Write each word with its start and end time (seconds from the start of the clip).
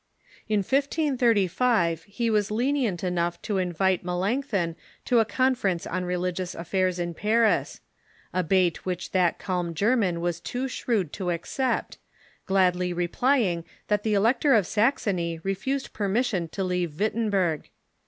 In 0.49 0.61
1535 0.61 2.05
he 2.05 2.31
was 2.31 2.49
lenient 2.49 3.03
enough 3.03 3.39
to 3.43 3.59
invite 3.59 4.03
Melanchthon 4.03 4.75
to 5.05 5.19
a 5.19 5.25
conference 5.25 5.85
on 5.85 6.05
religious 6.05 6.55
af 6.55 6.69
fairs 6.69 6.97
in 6.97 7.13
Paris— 7.13 7.81
a 8.33 8.41
bait 8.41 8.83
which 8.83 9.11
that 9.11 9.37
calm 9.37 9.75
German 9.75 10.19
was 10.19 10.39
too 10.39 10.67
shrewd 10.67 11.13
to 11.13 11.29
accept, 11.29 11.99
gladly 12.47 12.91
replying 12.91 13.63
that 13.89 14.01
the 14.01 14.15
Elector 14.15 14.55
of 14.55 14.65
Saxony 14.65 15.39
re 15.43 15.53
fused 15.53 15.93
permission 15.93 16.47
to 16.47 16.63
leave 16.63 16.99
Wittenberg. 16.99 17.69